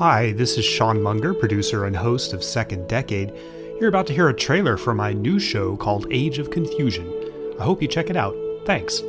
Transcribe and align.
Hi, 0.00 0.32
this 0.32 0.56
is 0.56 0.64
Sean 0.64 1.02
Munger, 1.02 1.34
producer 1.34 1.84
and 1.84 1.94
host 1.94 2.32
of 2.32 2.42
Second 2.42 2.88
Decade. 2.88 3.34
You're 3.78 3.90
about 3.90 4.06
to 4.06 4.14
hear 4.14 4.30
a 4.30 4.34
trailer 4.34 4.78
for 4.78 4.94
my 4.94 5.12
new 5.12 5.38
show 5.38 5.76
called 5.76 6.06
Age 6.10 6.38
of 6.38 6.50
Confusion. 6.50 7.06
I 7.60 7.64
hope 7.64 7.82
you 7.82 7.86
check 7.86 8.08
it 8.08 8.16
out. 8.16 8.34
Thanks. 8.64 9.00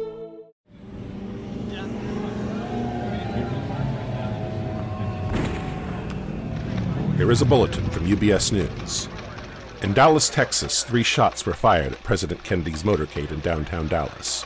Here 7.15 7.31
is 7.31 7.41
a 7.41 7.45
bulletin 7.45 7.89
from 7.89 8.05
CBS 8.05 8.51
News. 8.51 9.07
In 9.83 9.93
Dallas, 9.93 10.27
Texas, 10.27 10.83
three 10.83 11.03
shots 11.03 11.45
were 11.45 11.53
fired 11.53 11.93
at 11.93 12.03
President 12.03 12.43
Kennedy's 12.43 12.83
motorcade 12.83 13.31
in 13.31 13.39
downtown 13.39 13.87
Dallas. 13.87 14.43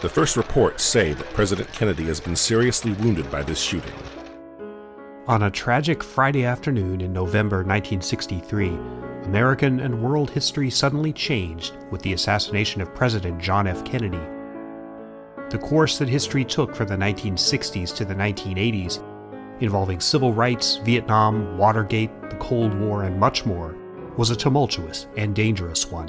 The 0.00 0.08
first 0.08 0.36
reports 0.36 0.82
say 0.82 1.12
that 1.12 1.32
President 1.32 1.72
Kennedy 1.72 2.06
has 2.06 2.18
been 2.18 2.34
seriously 2.34 2.90
wounded 2.94 3.30
by 3.30 3.44
this 3.44 3.60
shooting. 3.60 3.94
On 5.26 5.42
a 5.42 5.50
tragic 5.50 6.02
Friday 6.02 6.46
afternoon 6.46 7.02
in 7.02 7.12
November 7.12 7.58
1963, 7.58 8.68
American 9.24 9.80
and 9.80 10.02
world 10.02 10.30
history 10.30 10.70
suddenly 10.70 11.12
changed 11.12 11.76
with 11.90 12.00
the 12.00 12.14
assassination 12.14 12.80
of 12.80 12.94
President 12.94 13.38
John 13.38 13.66
F. 13.66 13.84
Kennedy. 13.84 14.20
The 15.50 15.58
course 15.58 15.98
that 15.98 16.08
history 16.08 16.42
took 16.42 16.74
from 16.74 16.88
the 16.88 16.96
1960s 16.96 17.94
to 17.96 18.06
the 18.06 18.14
1980s, 18.14 19.04
involving 19.60 20.00
civil 20.00 20.32
rights, 20.32 20.76
Vietnam, 20.84 21.58
Watergate, 21.58 22.10
the 22.30 22.36
Cold 22.36 22.72
War, 22.72 23.04
and 23.04 23.20
much 23.20 23.44
more, 23.44 23.76
was 24.16 24.30
a 24.30 24.36
tumultuous 24.36 25.06
and 25.18 25.34
dangerous 25.34 25.90
one. 25.90 26.08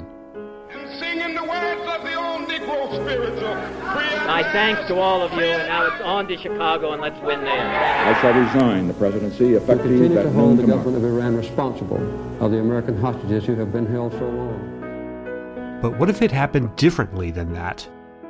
My 4.26 4.42
thanks 4.52 4.86
to 4.88 4.98
all 4.98 5.22
of 5.22 5.32
you, 5.32 5.44
and 5.44 5.68
now 5.68 5.86
it's 5.86 6.02
on 6.02 6.26
to 6.28 6.38
Chicago, 6.38 6.92
and 6.92 7.02
let's 7.02 7.20
win 7.20 7.42
there. 7.42 8.06
I 8.06 8.20
shall 8.20 8.32
resign 8.32 8.88
the 8.88 8.94
presidency 8.94 9.54
effective 9.54 9.90
we 9.90 9.98
continue 9.98 10.22
to 10.22 10.30
hold 10.30 10.58
the 10.58 10.62
noon 10.62 10.70
government 10.70 10.96
of 10.96 11.04
Iran 11.04 11.36
responsible 11.36 11.98
of 12.42 12.50
the 12.50 12.58
American 12.58 12.98
hostages 12.98 13.44
who 13.44 13.54
have 13.56 13.72
been 13.72 13.86
held 13.86 14.12
so 14.12 14.28
long. 14.28 15.78
But 15.82 15.98
what 15.98 16.08
if 16.08 16.22
it 16.22 16.32
happened 16.32 16.74
differently 16.76 17.30
than 17.30 17.52
that? 17.52 17.86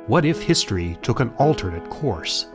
What 0.07 0.25
if 0.25 0.41
history 0.41 0.97
took 1.01 1.19
an 1.19 1.29
alternate 1.37 1.89
course? 1.89 2.47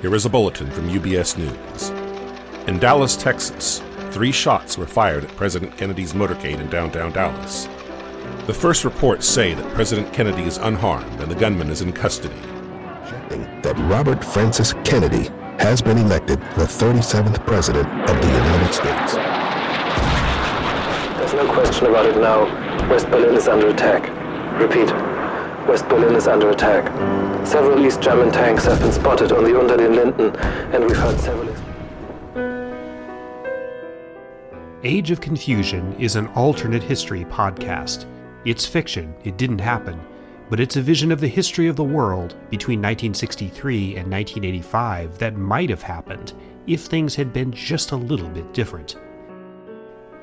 Here 0.00 0.14
is 0.14 0.24
a 0.24 0.30
bulletin 0.30 0.70
from 0.70 0.88
CBS 0.88 1.36
News. 1.36 1.90
In 2.68 2.78
Dallas, 2.78 3.16
Texas, 3.16 3.82
three 4.10 4.32
shots 4.32 4.78
were 4.78 4.86
fired 4.86 5.24
at 5.24 5.36
President 5.36 5.76
Kennedy's 5.76 6.14
motorcade 6.14 6.58
in 6.58 6.70
downtown 6.70 7.12
Dallas. 7.12 7.68
The 8.46 8.54
first 8.54 8.84
reports 8.84 9.26
say 9.26 9.54
that 9.54 9.74
President 9.74 10.12
Kennedy 10.12 10.42
is 10.42 10.58
unharmed 10.58 11.20
and 11.20 11.30
the 11.30 11.34
gunman 11.36 11.70
is 11.70 11.80
in 11.80 11.92
custody. 11.92 12.34
that 13.62 13.78
Robert 13.88 14.24
Francis 14.24 14.74
Kennedy 14.84 15.30
has 15.58 15.80
been 15.80 15.96
elected 15.98 16.40
the 16.56 16.64
37th 16.64 17.46
President 17.46 17.86
of 18.10 18.20
the 18.20 18.28
United 18.28 18.74
States. 18.74 19.14
There's 21.18 21.34
no 21.34 21.52
question 21.52 21.86
about 21.86 22.06
it 22.06 22.16
now. 22.16 22.44
West 22.90 23.08
Berlin 23.10 23.36
is 23.36 23.48
under 23.48 23.68
attack. 23.68 24.08
Repeat. 24.60 24.90
West 25.68 25.88
Berlin 25.88 26.16
is 26.16 26.26
under 26.26 26.50
attack. 26.50 26.86
Several 27.46 27.84
East 27.86 28.02
German 28.02 28.32
tanks 28.32 28.64
have 28.64 28.80
been 28.80 28.92
spotted 28.92 29.32
on 29.32 29.44
the 29.44 29.58
Unter 29.58 29.76
den 29.76 29.94
Linden, 29.94 30.34
and 30.74 30.84
we've 30.84 30.96
heard 30.96 31.18
several. 31.20 31.52
Age 34.84 35.12
of 35.12 35.20
Confusion 35.20 35.94
is 36.00 36.16
an 36.16 36.26
alternate 36.28 36.82
history 36.82 37.24
podcast. 37.24 38.04
It's 38.44 38.66
fiction, 38.66 39.14
it 39.22 39.36
didn't 39.36 39.60
happen, 39.60 40.00
but 40.50 40.58
it's 40.58 40.76
a 40.76 40.82
vision 40.82 41.12
of 41.12 41.20
the 41.20 41.28
history 41.28 41.68
of 41.68 41.76
the 41.76 41.84
world 41.84 42.34
between 42.50 42.80
1963 42.80 43.96
and 43.96 44.10
1985 44.10 45.16
that 45.18 45.36
might 45.36 45.70
have 45.70 45.82
happened 45.82 46.32
if 46.66 46.80
things 46.80 47.14
had 47.14 47.32
been 47.32 47.52
just 47.52 47.92
a 47.92 47.96
little 47.96 48.28
bit 48.28 48.52
different. 48.52 48.96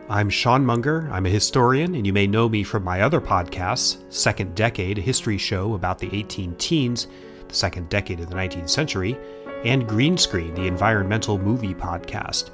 I'm 0.09 0.29
Sean 0.29 0.65
Munger. 0.65 1.07
I'm 1.13 1.27
a 1.27 1.29
historian, 1.29 1.95
and 1.95 2.05
you 2.05 2.11
may 2.11 2.27
know 2.27 2.49
me 2.49 2.63
from 2.63 2.83
my 2.83 3.01
other 3.01 3.21
podcasts 3.21 4.03
Second 4.11 4.53
Decade, 4.53 4.97
a 4.97 5.01
history 5.01 5.37
show 5.37 5.75
about 5.75 5.97
the 5.97 6.09
18 6.11 6.55
teens, 6.55 7.07
the 7.47 7.55
second 7.55 7.87
decade 7.87 8.19
of 8.19 8.29
the 8.29 8.35
19th 8.35 8.69
century, 8.69 9.17
and 9.63 9.87
Green 9.87 10.17
Screen, 10.17 10.53
the 10.55 10.67
environmental 10.67 11.37
movie 11.37 11.73
podcast. 11.73 12.49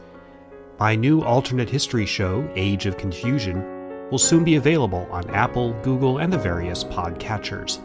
My 0.80 0.96
new 0.96 1.24
alternate 1.24 1.70
history 1.70 2.06
show, 2.06 2.48
Age 2.56 2.86
of 2.86 2.98
Confusion, 2.98 3.75
will 4.12 4.18
soon 4.18 4.44
be 4.44 4.56
available 4.56 5.08
on 5.12 5.30
Apple, 5.32 5.74
Google, 5.82 6.20
and 6.20 6.32
the 6.32 6.38
various 6.38 6.84
podcatchers. 6.84 7.80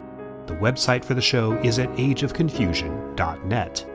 The 0.47 0.55
website 0.55 1.05
for 1.05 1.13
the 1.13 1.21
show 1.21 1.53
is 1.63 1.79
at 1.79 1.89
ageofconfusion.net. 1.91 3.85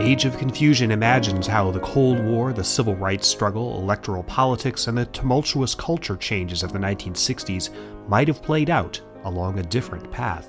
Age 0.00 0.24
of 0.24 0.36
Confusion 0.38 0.90
imagines 0.90 1.46
how 1.46 1.70
the 1.70 1.78
Cold 1.78 2.18
War, 2.24 2.52
the 2.52 2.64
civil 2.64 2.96
rights 2.96 3.28
struggle, 3.28 3.78
electoral 3.78 4.24
politics, 4.24 4.88
and 4.88 4.98
the 4.98 5.06
tumultuous 5.06 5.74
culture 5.74 6.16
changes 6.16 6.64
of 6.64 6.72
the 6.72 6.80
1960s 6.80 7.70
might 8.08 8.26
have 8.26 8.42
played 8.42 8.70
out 8.70 9.00
along 9.22 9.58
a 9.58 9.62
different 9.62 10.10
path. 10.10 10.48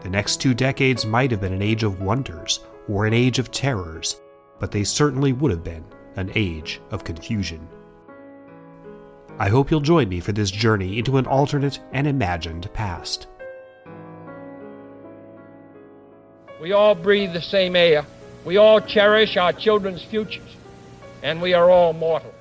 The 0.00 0.08
next 0.08 0.40
two 0.40 0.54
decades 0.54 1.04
might 1.04 1.30
have 1.30 1.40
been 1.42 1.52
an 1.52 1.60
age 1.60 1.82
of 1.82 2.00
wonders 2.00 2.60
or 2.88 3.04
an 3.04 3.12
age 3.12 3.38
of 3.38 3.50
terrors, 3.50 4.22
but 4.58 4.70
they 4.70 4.84
certainly 4.84 5.34
would 5.34 5.50
have 5.50 5.62
been 5.62 5.84
an 6.16 6.32
age 6.34 6.80
of 6.90 7.04
confusion. 7.04 7.68
I 9.38 9.48
hope 9.48 9.70
you'll 9.70 9.80
join 9.80 10.08
me 10.08 10.20
for 10.20 10.32
this 10.32 10.50
journey 10.50 10.98
into 10.98 11.16
an 11.16 11.26
alternate 11.26 11.80
and 11.92 12.06
imagined 12.06 12.72
past. 12.74 13.26
We 16.60 16.72
all 16.72 16.94
breathe 16.94 17.32
the 17.32 17.42
same 17.42 17.74
air. 17.74 18.06
We 18.44 18.56
all 18.56 18.80
cherish 18.80 19.36
our 19.36 19.52
children's 19.52 20.04
futures. 20.04 20.56
And 21.22 21.40
we 21.40 21.54
are 21.54 21.70
all 21.70 21.92
mortal. 21.92 22.32